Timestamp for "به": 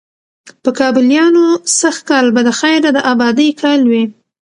2.33-2.41